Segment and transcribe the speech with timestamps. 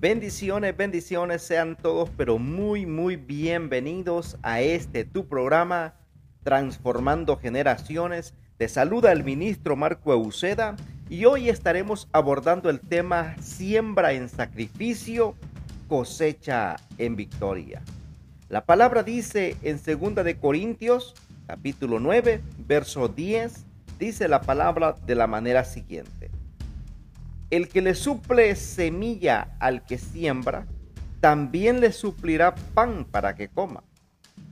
[0.00, 5.94] Bendiciones, bendiciones sean todos, pero muy, muy bienvenidos a este tu programa
[6.44, 8.32] Transformando Generaciones.
[8.58, 10.76] Te saluda el ministro Marco Euseda
[11.10, 15.34] y hoy estaremos abordando el tema Siembra en sacrificio,
[15.88, 17.82] cosecha en victoria.
[18.48, 21.16] La palabra dice en 2 de Corintios,
[21.48, 23.64] capítulo 9, verso 10,
[23.98, 26.30] dice la palabra de la manera siguiente.
[27.50, 30.66] El que le suple semilla al que siembra,
[31.20, 33.84] también le suplirá pan para que coma.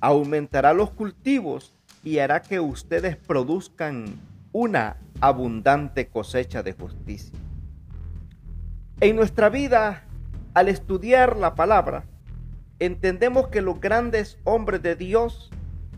[0.00, 4.04] Aumentará los cultivos y hará que ustedes produzcan
[4.52, 7.36] una abundante cosecha de justicia.
[9.00, 10.04] En nuestra vida,
[10.54, 12.04] al estudiar la palabra,
[12.78, 15.50] entendemos que los grandes hombres de Dios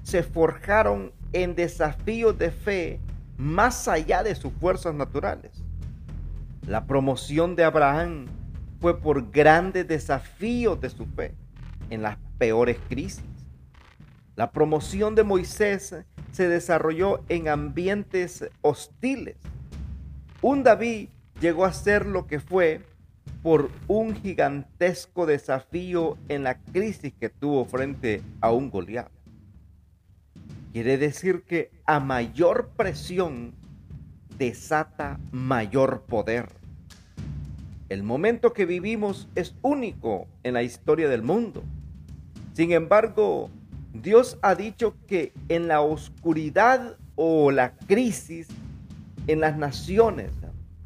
[0.03, 3.01] se forjaron en desafíos de fe
[3.37, 5.63] más allá de sus fuerzas naturales.
[6.67, 8.27] La promoción de Abraham
[8.81, 11.33] fue por grandes desafíos de su fe
[11.91, 13.23] en las peores crisis.
[14.35, 15.95] La promoción de Moisés
[16.33, 19.37] se desarrolló en ambientes hostiles.
[20.43, 22.83] Un David llegó a ser lo que fue
[23.45, 29.09] por un gigantesco desafío en la crisis que tuvo frente a un Goliat.
[30.73, 33.55] Quiere decir que a mayor presión
[34.39, 36.49] desata mayor poder.
[37.89, 41.63] El momento que vivimos es único en la historia del mundo.
[42.53, 43.51] Sin embargo,
[43.93, 48.49] Dios ha dicho que en la oscuridad o la crisis,
[49.27, 50.33] en las naciones,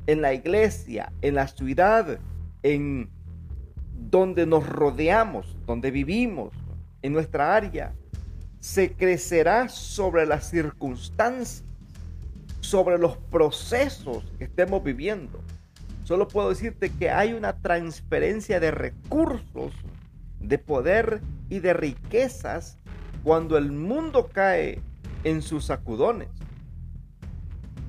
[0.07, 2.19] en la iglesia, en la ciudad,
[2.63, 3.09] en
[4.11, 6.53] donde nos rodeamos, donde vivimos,
[7.03, 7.95] en nuestra área,
[8.61, 11.65] se crecerá sobre las circunstancias
[12.71, 15.41] sobre los procesos que estemos viviendo.
[16.05, 19.73] Solo puedo decirte que hay una transferencia de recursos,
[20.39, 22.79] de poder y de riquezas
[23.25, 24.81] cuando el mundo cae
[25.25, 26.29] en sus sacudones.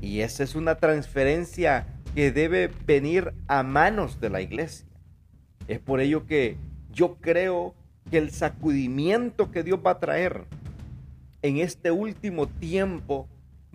[0.02, 1.86] Y esa es una transferencia
[2.16, 4.88] que debe venir a manos de la iglesia.
[5.68, 6.58] Es por ello que
[6.92, 7.76] yo creo
[8.10, 10.46] que el sacudimiento que Dios va a traer
[11.44, 13.30] en este último tiempo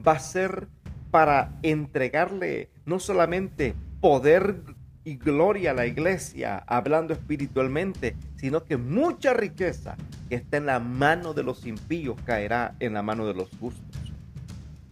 [0.05, 0.67] va a ser
[1.11, 4.63] para entregarle no solamente poder
[5.05, 9.97] y gloria a la iglesia, hablando espiritualmente, sino que mucha riqueza
[10.29, 14.13] que está en la mano de los impíos caerá en la mano de los justos.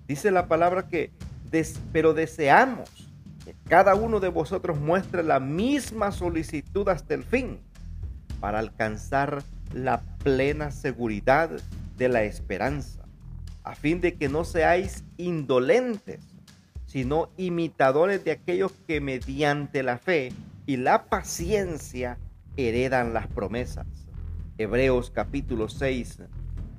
[0.07, 1.11] Dice la palabra que,
[1.93, 2.91] pero deseamos
[3.45, 7.59] que cada uno de vosotros muestre la misma solicitud hasta el fin,
[8.41, 9.43] para alcanzar
[9.73, 11.51] la plena seguridad
[11.97, 13.04] de la esperanza
[13.65, 16.21] a fin de que no seáis indolentes,
[16.85, 20.33] sino imitadores de aquellos que mediante la fe
[20.67, 22.19] y la paciencia
[22.59, 23.87] heredan las promesas.
[24.59, 26.21] Hebreos capítulo 6,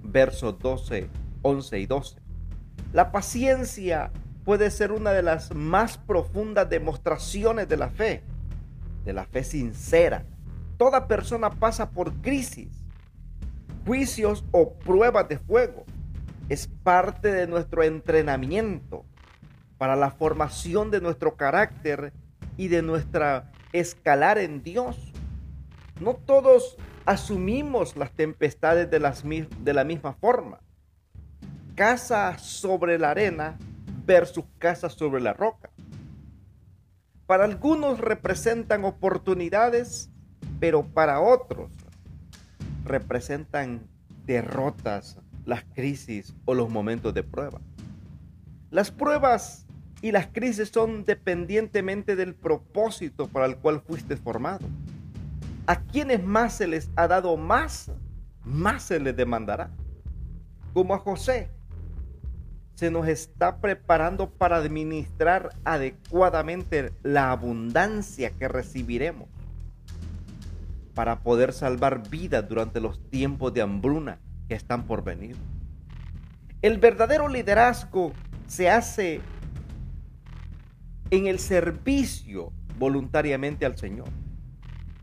[0.03, 1.09] versos 12,
[1.41, 2.18] 11 y 12.
[2.94, 4.12] La paciencia
[4.46, 8.22] puede ser una de las más profundas demostraciones de la fe,
[9.03, 10.23] de la fe sincera.
[10.78, 12.69] Toda persona pasa por crisis,
[13.85, 15.85] juicios o pruebas de fuego
[16.50, 19.06] es parte de nuestro entrenamiento
[19.78, 22.14] para la formación de nuestro carácter
[22.58, 25.12] y de nuestra escalar en Dios.
[26.00, 30.60] No todos asumimos las tempestades de, de la misma forma.
[31.76, 33.58] Casa sobre la arena
[34.06, 35.70] versus casa sobre la roca.
[37.26, 40.12] Para algunos representan oportunidades,
[40.60, 41.72] pero para otros
[42.86, 43.88] representan
[44.26, 47.62] derrotas, las crisis o los momentos de prueba.
[48.72, 49.66] Las pruebas
[50.02, 54.68] y las crisis son dependientemente del propósito para el cual fuiste formado.
[55.68, 57.92] A quienes más se les ha dado más,
[58.44, 59.72] más se les demandará.
[60.74, 61.50] Como a José,
[62.76, 69.30] se nos está preparando para administrar adecuadamente la abundancia que recibiremos
[70.94, 75.36] para poder salvar vidas durante los tiempos de hambruna que están por venir.
[76.62, 78.14] El verdadero liderazgo
[78.47, 79.22] se hace
[81.12, 84.09] en el servicio voluntariamente al Señor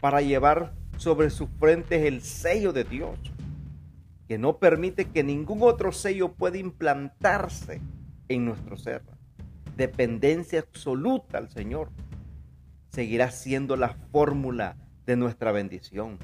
[0.00, 3.18] para llevar sobre sus frentes el sello de Dios,
[4.28, 7.80] que no permite que ningún otro sello pueda implantarse
[8.28, 9.02] en nuestro ser.
[9.76, 11.90] Dependencia absoluta al Señor
[12.88, 16.18] seguirá siendo la fórmula de nuestra bendición.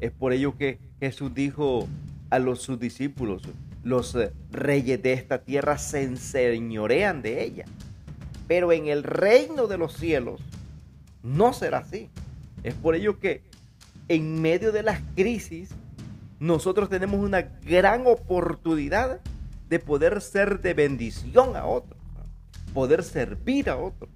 [0.00, 1.88] Es por ello que Jesús dijo
[2.30, 3.42] a los sus discípulos.
[3.82, 7.64] Los eh, reyes de esta tierra se enseñorean de ella.
[8.48, 10.40] Pero en el reino de los cielos
[11.22, 12.08] no será así.
[12.62, 13.42] Es por ello que
[14.08, 15.70] en medio de las crisis,
[16.38, 19.20] nosotros tenemos una gran oportunidad
[19.68, 21.98] de poder ser de bendición a otros,
[22.72, 24.10] poder servir a otros.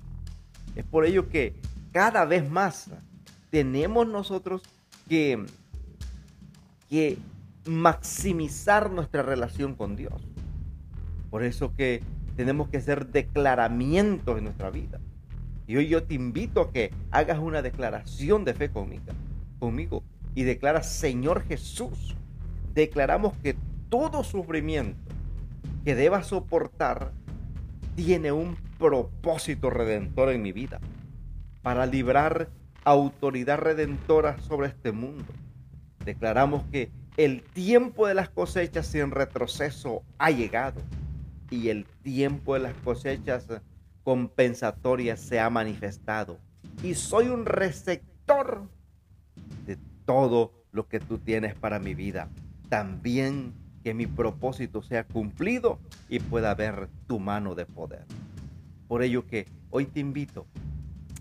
[0.77, 1.57] Es por ello que
[1.93, 2.91] cada vez más
[3.51, 4.63] tenemos nosotros
[5.09, 5.45] que,
[6.89, 7.19] que
[7.67, 10.23] maximizar nuestra relación con Dios.
[11.31, 12.03] Por eso que
[12.37, 15.01] tenemos que hacer declaramientos en nuestra vida.
[15.67, 19.13] Y hoy yo te invito a que hagas una declaración de fe conmigo,
[19.59, 20.03] conmigo
[20.35, 22.17] y declara, Señor Jesús,
[22.75, 23.57] declaramos que
[23.89, 24.99] todo sufrimiento
[25.85, 27.13] que deba soportar
[27.95, 30.81] tiene un propósito redentor en mi vida
[31.63, 32.49] para librar
[32.85, 35.27] autoridad redentora sobre este mundo.
[36.05, 36.91] Declaramos que
[37.25, 40.81] el tiempo de las cosechas sin retroceso ha llegado
[41.51, 43.47] y el tiempo de las cosechas
[44.05, 46.39] compensatorias se ha manifestado.
[46.83, 48.63] Y soy un receptor
[49.67, 49.77] de
[50.07, 52.31] todo lo que tú tienes para mi vida.
[52.71, 53.53] También
[53.85, 55.79] que mi propósito sea cumplido
[56.09, 58.07] y pueda ver tu mano de poder.
[58.89, 60.47] Por ello que hoy te invito,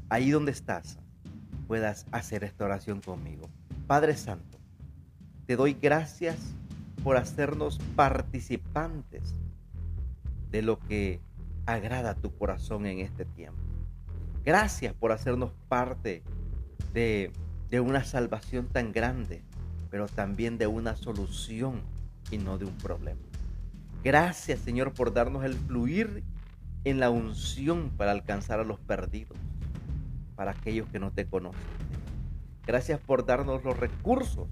[0.07, 0.97] ahí donde estás,
[1.67, 3.49] puedas hacer esta oración conmigo.
[3.85, 4.58] Padre Santo,
[5.49, 6.37] te doy gracias
[7.03, 9.33] por hacernos participantes
[10.51, 11.21] de lo que
[11.65, 13.59] agrada tu corazón en este tiempo.
[14.45, 16.21] Gracias por hacernos parte
[16.93, 17.31] de,
[17.71, 19.41] de una salvación tan grande,
[19.89, 21.81] pero también de una solución
[22.29, 23.21] y no de un problema.
[24.03, 26.23] Gracias Señor por darnos el fluir
[26.83, 29.39] en la unción para alcanzar a los perdidos,
[30.35, 31.59] para aquellos que no te conocen.
[32.67, 34.47] Gracias por darnos los recursos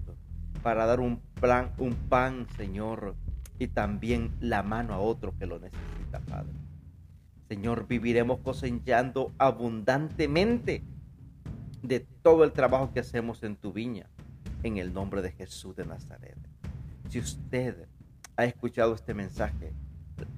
[0.62, 3.16] para dar un plan, un pan, Señor,
[3.60, 6.54] y también la mano a otro que lo necesita, Padre.
[7.48, 10.84] Señor, viviremos cosechando abundantemente
[11.82, 14.10] de todo el trabajo que hacemos en tu viña,
[14.64, 16.38] en el nombre de Jesús de Nazaret.
[17.10, 17.88] Si usted
[18.36, 19.74] ha escuchado este mensaje,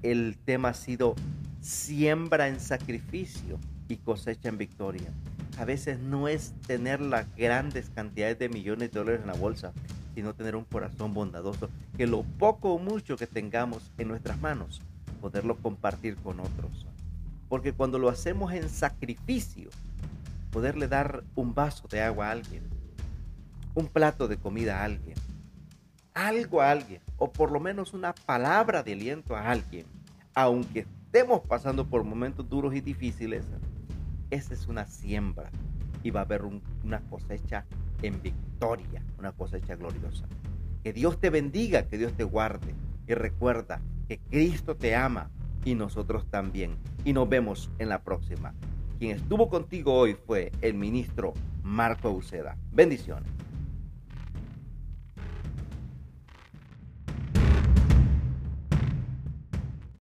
[0.03, 1.15] el tema ha sido
[1.61, 5.11] siembra en sacrificio y cosecha en victoria.
[5.57, 9.73] A veces no es tener las grandes cantidades de millones de dólares en la bolsa,
[10.13, 14.81] sino tener un corazón bondadoso, que lo poco o mucho que tengamos en nuestras manos,
[15.21, 16.87] poderlo compartir con otros.
[17.47, 19.69] Porque cuando lo hacemos en sacrificio,
[20.51, 22.63] poderle dar un vaso de agua a alguien,
[23.75, 25.15] un plato de comida a alguien,
[26.13, 29.85] algo a alguien, o por lo menos una palabra de aliento a alguien,
[30.33, 33.43] aunque estemos pasando por momentos duros y difíciles,
[34.29, 35.49] esa es una siembra
[36.03, 36.43] y va a haber
[36.83, 37.65] una cosecha
[38.01, 40.27] en victoria, una cosecha gloriosa.
[40.83, 42.73] Que Dios te bendiga, que Dios te guarde
[43.07, 45.29] y recuerda que Cristo te ama
[45.65, 46.77] y nosotros también.
[47.03, 48.53] Y nos vemos en la próxima.
[48.97, 52.57] Quien estuvo contigo hoy fue el ministro Marco Uceda.
[52.71, 53.31] Bendiciones.